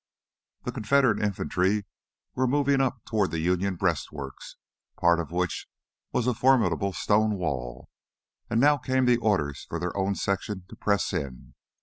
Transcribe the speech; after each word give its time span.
The 0.63 0.71
Confederate 0.71 1.19
infantry 1.21 1.85
were 2.33 2.47
moving 2.47 2.81
up 2.81 3.05
toward 3.05 3.29
the 3.29 3.37
Union 3.39 3.75
breastworks, 3.75 4.55
part 4.99 5.19
of 5.19 5.29
which 5.29 5.67
was 6.11 6.25
a 6.25 6.33
formidable 6.33 6.91
stone 6.91 7.35
wall. 7.35 7.87
And 8.49 8.59
now 8.59 8.77
came 8.79 9.05
the 9.05 9.17
orders 9.17 9.63
for 9.69 9.77
their 9.77 9.95
own 9.95 10.15
section 10.15 10.65
to 10.69 10.75
press 10.75 11.13
in. 11.13 11.53